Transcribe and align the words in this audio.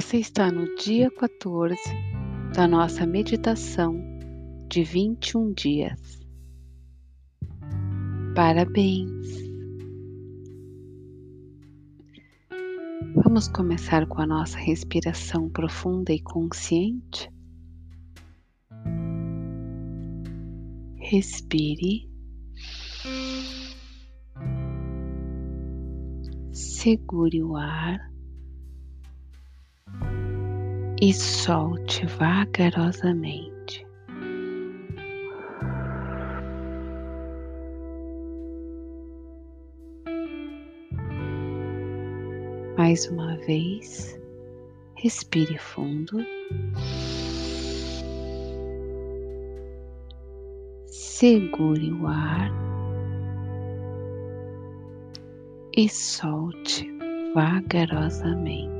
Você 0.00 0.18
está 0.18 0.52
no 0.52 0.76
dia 0.76 1.10
14 1.10 1.76
da 2.54 2.68
nossa 2.68 3.04
meditação 3.04 4.00
de 4.68 4.84
21 4.84 5.52
dias. 5.52 6.24
Parabéns! 8.32 9.26
Vamos 13.12 13.48
começar 13.48 14.06
com 14.06 14.22
a 14.22 14.26
nossa 14.26 14.56
respiração 14.56 15.50
profunda 15.50 16.12
e 16.12 16.20
consciente? 16.20 17.28
Respire. 20.94 22.08
Segure 26.52 27.42
o 27.42 27.56
ar 27.56 28.08
e 31.00 31.12
solte 31.12 32.06
vagarosamente. 32.06 33.86
Mais 42.76 43.08
uma 43.10 43.36
vez, 43.38 44.18
respire 44.96 45.56
fundo. 45.58 46.18
Segure 50.86 51.92
o 51.92 52.06
ar 52.06 52.50
e 55.76 55.88
solte 55.88 56.88
vagarosamente. 57.34 58.77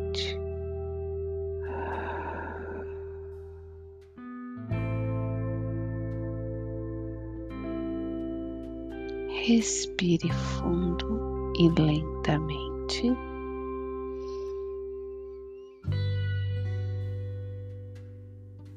Respire 9.47 10.31
fundo 10.33 11.53
e 11.59 11.71
lentamente. 11.81 13.17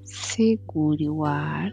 Segure 0.04 1.10
o 1.10 1.26
ar 1.26 1.72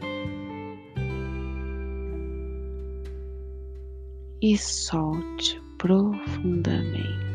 e 4.40 4.56
solte 4.56 5.60
profundamente. 5.76 7.27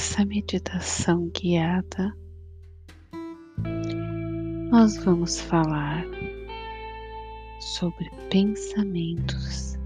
Nessa 0.00 0.24
meditação 0.24 1.28
guiada, 1.28 2.16
nós 4.70 4.96
vamos 5.04 5.38
falar 5.42 6.06
sobre 7.60 8.08
pensamentos 8.30 9.78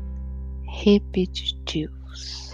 repetitivos. 0.68 2.52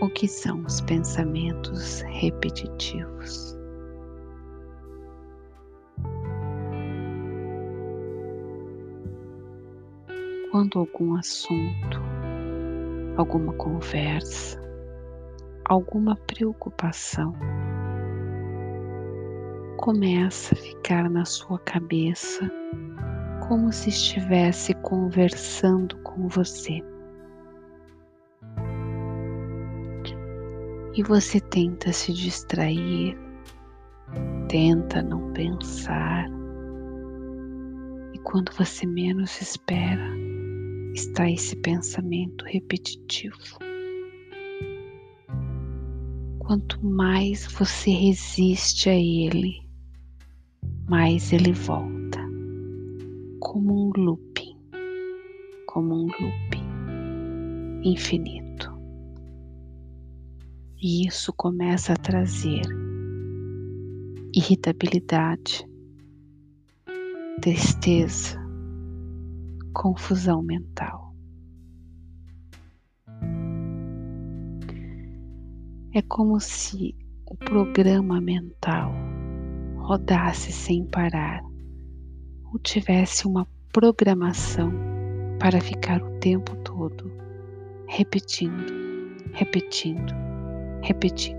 O 0.00 0.10
que 0.10 0.26
são 0.26 0.64
os 0.64 0.80
pensamentos 0.80 2.00
repetitivos? 2.08 3.56
Quando 10.54 10.78
algum 10.78 11.16
assunto, 11.16 12.00
alguma 13.16 13.52
conversa, 13.54 14.56
alguma 15.64 16.14
preocupação 16.14 17.34
começa 19.78 20.54
a 20.54 20.56
ficar 20.56 21.10
na 21.10 21.24
sua 21.24 21.58
cabeça 21.58 22.48
como 23.48 23.72
se 23.72 23.88
estivesse 23.88 24.74
conversando 24.74 25.96
com 26.04 26.28
você. 26.28 26.80
E 30.94 31.02
você 31.02 31.40
tenta 31.40 31.92
se 31.92 32.12
distrair, 32.12 33.18
tenta 34.48 35.02
não 35.02 35.32
pensar, 35.32 36.28
e 38.12 38.18
quando 38.20 38.52
você 38.52 38.86
menos 38.86 39.40
espera, 39.42 40.13
está 40.94 41.28
esse 41.28 41.56
pensamento 41.56 42.44
repetitivo. 42.44 43.58
Quanto 46.38 46.84
mais 46.84 47.46
você 47.46 47.90
resiste 47.90 48.88
a 48.88 48.94
ele, 48.94 49.60
mais 50.88 51.32
ele 51.32 51.52
volta, 51.52 52.20
como 53.40 53.88
um 53.88 53.92
looping, 53.96 54.56
como 55.66 55.94
um 55.94 56.06
looping 56.06 56.64
infinito. 57.82 58.72
E 60.80 61.06
isso 61.06 61.32
começa 61.32 61.94
a 61.94 61.96
trazer 61.96 62.62
irritabilidade, 64.34 65.66
tristeza, 67.40 68.43
confusão 69.74 70.40
mental. 70.40 71.12
É 75.92 76.00
como 76.08 76.40
se 76.40 76.96
o 77.26 77.36
programa 77.36 78.20
mental 78.20 78.92
rodasse 79.78 80.50
sem 80.52 80.86
parar 80.86 81.42
ou 82.52 82.58
tivesse 82.60 83.26
uma 83.26 83.46
programação 83.72 84.72
para 85.38 85.60
ficar 85.60 86.00
o 86.00 86.18
tempo 86.20 86.56
todo 86.58 87.12
repetindo, 87.88 88.72
repetindo, 89.32 90.14
repetindo. 90.82 91.34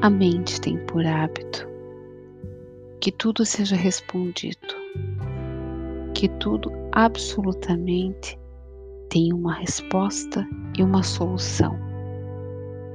A 0.00 0.10
mente 0.10 0.60
tem 0.60 0.84
por 0.86 1.04
hábito 1.06 1.71
que 3.02 3.10
tudo 3.10 3.44
seja 3.44 3.74
respondido, 3.74 4.76
que 6.14 6.28
tudo 6.38 6.70
absolutamente 6.92 8.38
tenha 9.08 9.34
uma 9.34 9.54
resposta 9.54 10.48
e 10.78 10.84
uma 10.84 11.02
solução 11.02 11.76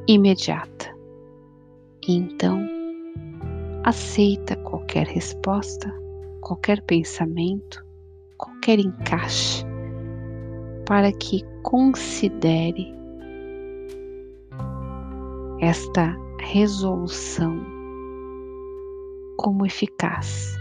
imediata. 0.08 0.96
Então, 2.08 2.66
aceita 3.84 4.56
qualquer 4.56 5.08
resposta, 5.08 5.94
qualquer 6.40 6.82
pensamento, 6.84 7.86
qualquer 8.38 8.80
encaixe, 8.80 9.66
para 10.86 11.12
que 11.12 11.44
considere 11.64 12.96
esta 15.60 16.16
resolução 16.40 17.77
como 19.38 19.66
eficaz, 19.66 20.58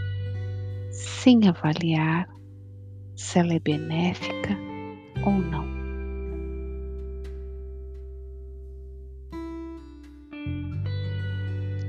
sem 0.91 1.47
avaliar 1.47 2.29
se 3.15 3.39
ela 3.39 3.53
é 3.53 3.59
benéfica 3.59 4.55
ou 5.25 5.33
não. 5.33 5.67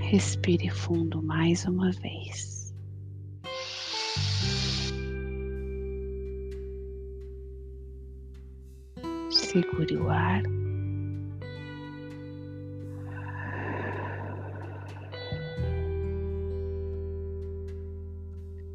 Respire 0.00 0.70
fundo 0.70 1.22
mais 1.22 1.66
uma 1.66 1.92
vez. 1.92 2.74
Segure 9.30 9.96
o 9.98 10.08
ar. 10.08 10.42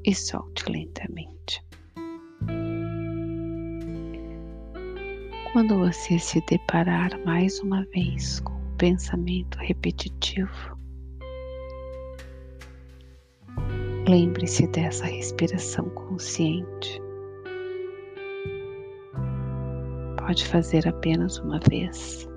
E 0.05 0.13
solte 0.13 0.69
lentamente. 0.69 1.63
Quando 5.51 5.77
você 5.77 6.17
se 6.17 6.41
deparar 6.49 7.11
mais 7.25 7.59
uma 7.59 7.85
vez 7.93 8.39
com 8.39 8.53
o 8.53 8.75
pensamento 8.77 9.55
repetitivo, 9.59 10.77
lembre-se 14.09 14.67
dessa 14.67 15.05
respiração 15.05 15.89
consciente. 15.91 16.99
Pode 20.17 20.43
fazer 20.47 20.87
apenas 20.87 21.37
uma 21.37 21.59
vez, 21.69 22.27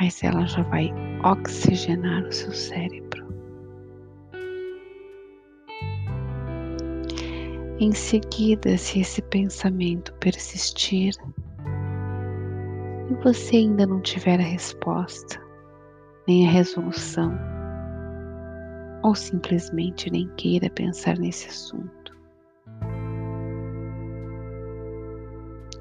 mas 0.00 0.22
ela 0.24 0.46
já 0.46 0.62
vai 0.62 0.90
oxigenar 1.22 2.24
o 2.24 2.32
seu 2.32 2.52
cérebro. 2.52 3.27
Em 7.80 7.92
seguida, 7.92 8.76
se 8.76 8.98
esse 8.98 9.22
pensamento 9.22 10.12
persistir 10.14 11.14
e 13.08 13.14
você 13.22 13.58
ainda 13.58 13.86
não 13.86 14.00
tiver 14.00 14.40
a 14.40 14.42
resposta, 14.42 15.40
nem 16.26 16.48
a 16.48 16.50
resolução, 16.50 17.38
ou 19.04 19.14
simplesmente 19.14 20.10
nem 20.10 20.28
queira 20.34 20.68
pensar 20.70 21.16
nesse 21.20 21.46
assunto, 21.46 22.18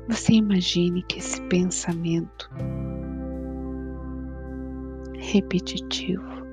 você 0.08 0.34
imagine 0.34 1.02
que 1.02 1.18
esse 1.18 1.42
pensamento 1.48 2.48
repetitivo 5.18 6.46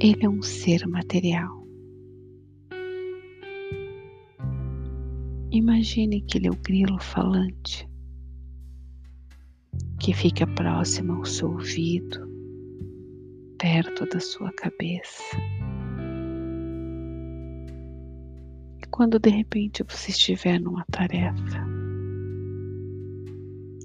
ele 0.00 0.24
é 0.24 0.28
um 0.28 0.40
ser 0.42 0.86
material. 0.86 1.63
Imagine 5.54 6.20
que 6.22 6.36
ele 6.36 6.48
é 6.48 6.50
o 6.50 6.56
grilo 6.56 6.98
falante 6.98 7.88
que 10.00 10.12
fica 10.12 10.44
próximo 10.48 11.12
ao 11.12 11.24
seu 11.24 11.48
ouvido, 11.48 12.28
perto 13.56 14.04
da 14.06 14.18
sua 14.18 14.52
cabeça. 14.54 15.22
E 18.82 18.86
quando 18.90 19.20
de 19.20 19.30
repente 19.30 19.84
você 19.84 20.10
estiver 20.10 20.60
numa 20.60 20.84
tarefa 20.90 21.64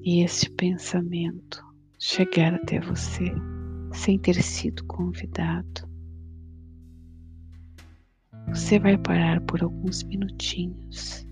e 0.03 0.23
este 0.23 0.49
pensamento 0.49 1.63
chegar 1.99 2.55
até 2.55 2.79
você 2.79 3.31
sem 3.93 4.17
ter 4.17 4.41
sido 4.41 4.83
convidado, 4.85 5.87
você 8.47 8.79
vai 8.79 8.97
parar 8.97 9.39
por 9.41 9.61
alguns 9.61 10.01
minutinhos 10.01 11.28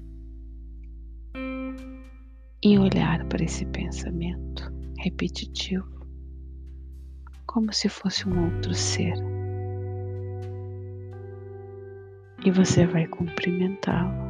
e 2.63 2.77
olhar 2.79 3.23
para 3.25 3.43
esse 3.43 3.65
pensamento 3.67 4.73
repetitivo 4.97 5.97
como 7.45 7.71
se 7.71 7.87
fosse 7.87 8.27
um 8.27 8.53
outro 8.53 8.73
ser. 8.73 9.13
E 12.45 12.51
você 12.51 12.85
vai 12.85 13.07
cumprimentá-lo. 13.07 14.27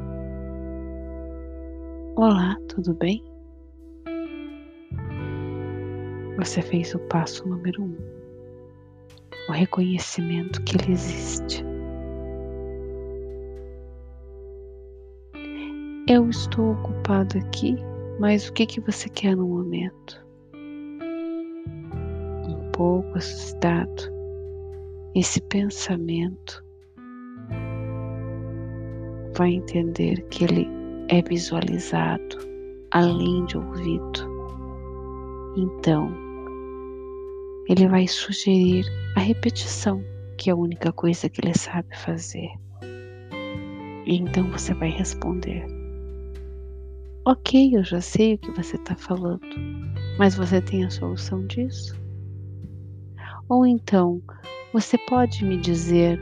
Olá, 2.16 2.58
tudo 2.70 2.94
bem? 2.94 3.24
Você 6.38 6.62
fez 6.62 6.94
o 6.96 7.00
passo 7.08 7.48
número 7.48 7.84
um, 7.84 7.98
o 9.50 9.52
reconhecimento 9.52 10.62
que 10.64 10.78
ele 10.78 10.92
existe. 10.92 11.66
Eu 16.08 16.30
estou 16.30 16.74
ocupado 16.74 17.38
aqui 17.38 17.76
mas 18.20 18.48
o 18.48 18.54
que, 18.54 18.66
que 18.66 18.82
você 18.82 19.10
quer 19.10 19.36
no 19.36 19.48
momento? 19.48 20.26
Um 22.48 22.72
pouco 22.72 23.18
assustado, 23.18 24.04
esse 25.16 25.42
pensamento 25.42 26.64
vai 29.36 29.52
entender 29.52 30.22
que 30.30 30.44
ele 30.44 30.68
é 31.10 31.22
visualizado 31.22 32.38
além 32.92 33.46
de 33.46 33.58
ouvido. 33.58 34.38
Então, 35.56 36.12
ele 37.70 37.88
vai 37.88 38.08
sugerir 38.08 38.86
a 39.16 39.20
repetição, 39.20 40.04
que 40.38 40.50
é 40.50 40.54
a 40.54 40.56
única 40.56 40.92
coisa 40.92 41.30
que 41.30 41.42
ele 41.42 41.58
sabe 41.58 41.96
fazer. 41.98 42.50
E 44.06 44.16
então 44.16 44.50
você 44.52 44.74
vai 44.74 44.90
responder. 44.90 45.77
Ok, 47.30 47.76
eu 47.76 47.84
já 47.84 48.00
sei 48.00 48.36
o 48.36 48.38
que 48.38 48.52
você 48.52 48.78
está 48.78 48.96
falando, 48.96 49.42
mas 50.18 50.36
você 50.36 50.62
tem 50.62 50.86
a 50.86 50.90
solução 50.90 51.46
disso? 51.46 51.94
Ou 53.50 53.66
então, 53.66 54.22
você 54.72 54.98
pode 54.98 55.44
me 55.44 55.58
dizer 55.58 56.18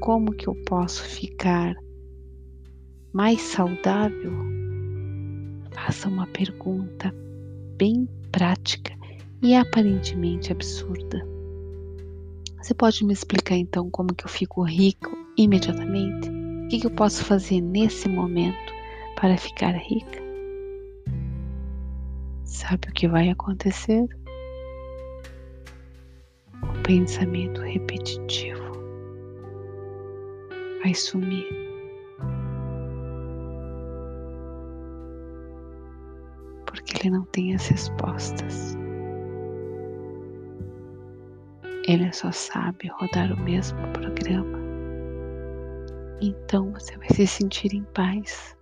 como 0.00 0.32
que 0.32 0.48
eu 0.48 0.56
posso 0.66 1.04
ficar 1.04 1.76
mais 3.12 3.40
saudável? 3.40 4.32
Faça 5.70 6.08
uma 6.08 6.26
pergunta 6.26 7.14
bem 7.76 8.08
prática 8.32 8.92
e 9.40 9.54
aparentemente 9.54 10.50
absurda. 10.50 11.24
Você 12.60 12.74
pode 12.74 13.04
me 13.04 13.12
explicar 13.12 13.54
então 13.54 13.88
como 13.90 14.12
que 14.12 14.24
eu 14.24 14.28
fico 14.28 14.64
rico 14.64 15.16
imediatamente? 15.36 16.28
O 16.28 16.68
que, 16.68 16.80
que 16.80 16.86
eu 16.88 16.94
posso 16.96 17.24
fazer 17.24 17.60
nesse 17.60 18.08
momento 18.08 18.74
para 19.14 19.36
ficar 19.36 19.70
rica? 19.76 20.26
Sabe 22.48 22.88
o 22.88 22.92
que 22.94 23.06
vai 23.06 23.28
acontecer? 23.28 24.08
O 26.62 26.82
pensamento 26.82 27.60
repetitivo 27.60 28.72
vai 30.82 30.94
sumir. 30.94 31.46
Porque 36.64 36.96
ele 36.98 37.10
não 37.10 37.24
tem 37.26 37.54
as 37.54 37.68
respostas. 37.68 38.74
Ele 41.86 42.10
só 42.14 42.32
sabe 42.32 42.88
rodar 42.88 43.30
o 43.30 43.40
mesmo 43.42 43.78
programa. 43.92 44.58
Então 46.22 46.72
você 46.72 46.96
vai 46.96 47.08
se 47.10 47.26
sentir 47.26 47.74
em 47.74 47.84
paz. 47.92 48.56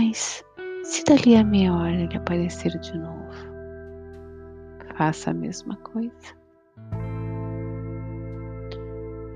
Mas 0.00 0.44
se 0.84 1.02
dali 1.02 1.34
a 1.34 1.42
meia 1.42 1.74
hora 1.74 1.90
ele 1.90 2.16
aparecer 2.16 2.70
de 2.78 2.96
novo, 2.96 3.34
faça 4.96 5.32
a 5.32 5.34
mesma 5.34 5.74
coisa. 5.78 6.36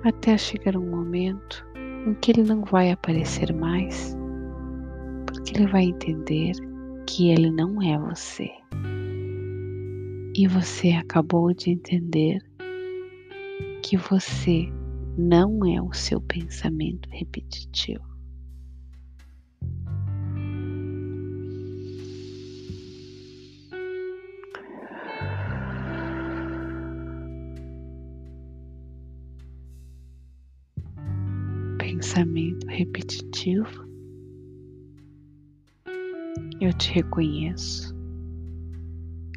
Até 0.04 0.38
chegar 0.38 0.76
um 0.76 0.88
momento 0.88 1.66
em 2.06 2.14
que 2.14 2.30
ele 2.30 2.44
não 2.44 2.62
vai 2.62 2.92
aparecer 2.92 3.52
mais, 3.52 4.16
porque 5.26 5.56
ele 5.56 5.66
vai 5.66 5.82
entender 5.82 6.52
que 7.08 7.30
ele 7.30 7.50
não 7.50 7.82
é 7.82 7.98
você. 7.98 8.48
E 10.36 10.46
você 10.46 10.92
acabou 10.92 11.52
de 11.52 11.70
entender 11.70 12.38
que 13.82 13.96
você 13.96 14.68
não 15.18 15.66
é 15.66 15.82
o 15.82 15.92
seu 15.92 16.20
pensamento 16.20 17.08
repetitivo. 17.10 18.11
Pensamento 31.92 32.66
repetitivo, 32.68 33.86
eu 36.58 36.72
te 36.72 36.90
reconheço, 36.90 37.94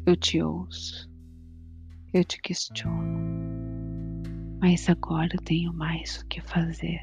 eu 0.06 0.16
te 0.16 0.40
ouço, 0.40 1.10
eu 2.14 2.24
te 2.24 2.40
questiono, 2.40 3.20
mas 4.58 4.88
agora 4.88 5.28
eu 5.34 5.42
tenho 5.42 5.70
mais 5.74 6.18
o 6.18 6.26
que 6.28 6.40
fazer. 6.40 6.98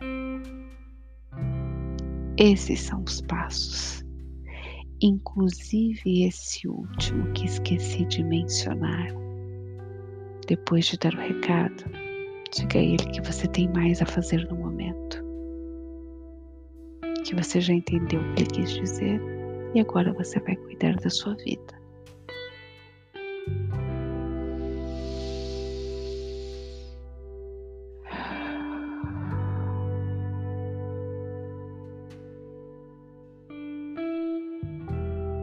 Esses 2.40 2.80
são 2.80 3.04
os 3.04 3.22
passos, 3.22 4.04
inclusive 5.02 6.24
esse 6.24 6.68
último 6.68 7.32
que 7.34 7.46
esqueci 7.46 8.06
de 8.06 8.24
mencionar. 8.24 9.10
Depois 10.48 10.86
de 10.88 10.98
dar 10.98 11.14
o 11.14 11.18
recado, 11.18 11.84
diga 12.52 12.80
a 12.80 12.84
ele 12.84 13.06
que 13.12 13.22
você 13.22 13.48
tem 13.48 13.72
mais 13.72 14.02
a 14.02 14.06
fazer 14.08 14.50
no 14.50 14.56
momento 14.56 15.03
que 17.24 17.36
você 17.36 17.60
já 17.62 17.74
entendeu 17.74 18.22
o 18.22 18.34
que 18.34 18.44
ele 18.44 18.50
quis 18.52 18.72
dizer 18.72 19.22
e 19.74 19.80
agora 19.80 20.14
você 20.14 20.40
vai 20.40 20.56
cuidar 20.56 20.96
da 20.96 21.10
sua 21.10 21.36
vida. 21.36 21.82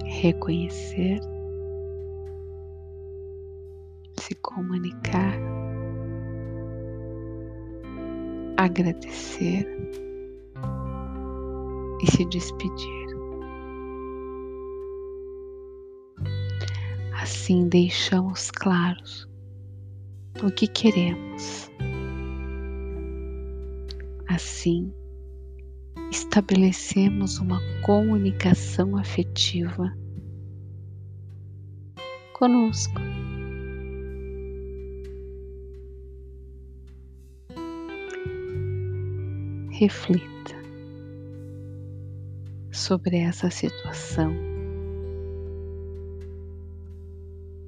Reconhecer 0.05 1.19
comunicar, 4.43 5.35
agradecer 8.57 9.67
e 12.03 12.11
se 12.11 12.25
despedir. 12.25 13.01
Assim 17.21 17.69
deixamos 17.69 18.51
claros 18.51 19.29
o 20.43 20.51
que 20.51 20.67
queremos. 20.67 21.71
Assim 24.29 24.93
estabelecemos 26.11 27.39
uma 27.39 27.61
comunicação 27.83 28.97
afetiva 28.97 29.93
conosco. 32.33 33.01
Reflita 39.71 40.60
sobre 42.91 43.19
essa 43.19 43.49
situação. 43.51 44.35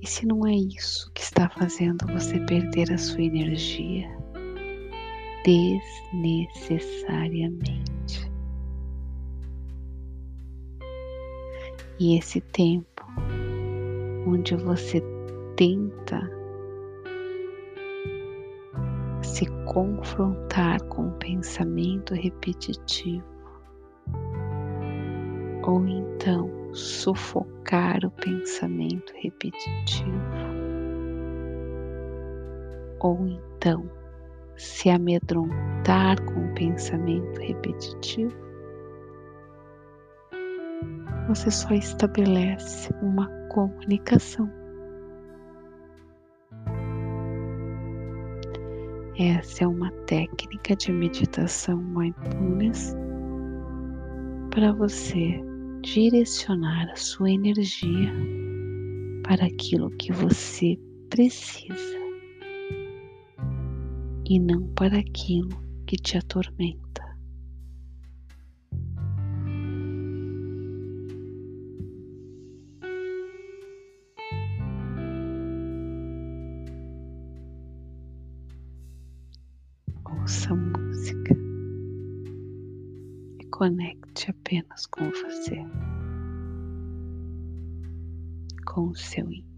E 0.00 0.06
se 0.08 0.26
não 0.26 0.44
é 0.44 0.52
isso 0.52 1.12
que 1.14 1.22
está 1.22 1.48
fazendo 1.48 2.04
você 2.08 2.40
perder 2.40 2.92
a 2.92 2.98
sua 2.98 3.22
energia 3.22 4.10
desnecessariamente? 5.44 8.28
E 12.00 12.18
esse 12.18 12.40
tempo 12.40 13.06
onde 14.26 14.56
você 14.56 15.00
tenta 15.54 16.20
se 19.22 19.46
confrontar 19.72 20.82
com 20.88 21.02
um 21.02 21.16
pensamento 21.18 22.12
repetitivo, 22.12 23.31
ou 25.62 25.86
então 25.86 26.50
sufocar 26.74 28.04
o 28.04 28.10
pensamento 28.10 29.12
repetitivo, 29.16 30.10
ou 33.00 33.26
então 33.26 33.88
se 34.56 34.90
amedrontar 34.90 36.22
com 36.24 36.46
o 36.46 36.54
pensamento 36.54 37.40
repetitivo, 37.40 38.36
você 41.28 41.50
só 41.50 41.72
estabelece 41.72 42.92
uma 43.02 43.28
comunicação. 43.48 44.50
Essa 49.18 49.64
é 49.64 49.66
uma 49.66 49.90
técnica 50.06 50.74
de 50.74 50.90
meditação 50.90 51.76
mindfulness 51.76 52.96
para 54.50 54.72
você 54.72 55.51
direcionar 55.82 56.88
a 56.90 56.96
sua 56.96 57.30
energia 57.30 58.12
para 59.24 59.46
aquilo 59.46 59.90
que 59.90 60.12
você 60.12 60.78
precisa 61.10 62.00
e 64.24 64.38
não 64.38 64.66
para 64.74 64.98
aquilo 64.98 65.60
que 65.86 65.96
te 65.96 66.16
atormenta. 66.16 66.91
Conecte 84.22 84.30
apenas 84.30 84.86
com 84.86 85.10
você, 85.10 85.64
com 88.66 88.88
o 88.88 88.94
seu 88.94 89.24
íntimo. 89.24 89.51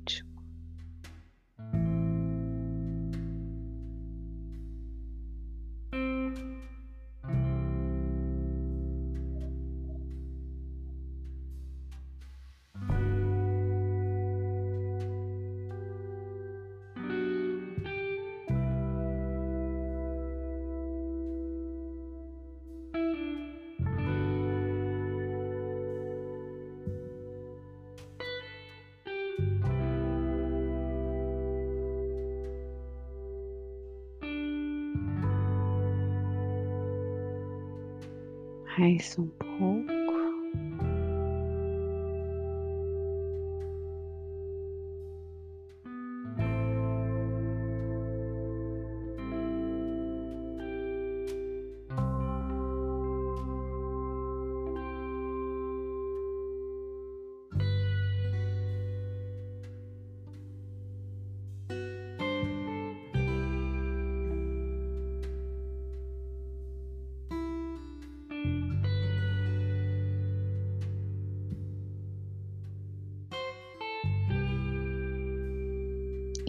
Mais 38.79 39.17
um 39.19 39.29
pouco. 39.29 40.04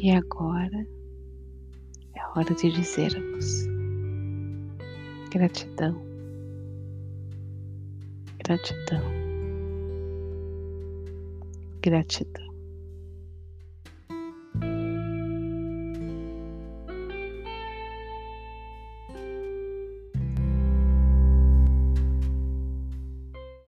E 0.05 0.11
agora 0.11 0.85
é 2.13 2.21
hora 2.37 2.53
de 2.53 2.71
dizermos 2.71 3.65
gratidão, 5.31 5.99
gratidão, 8.37 9.01
gratidão. 11.81 12.44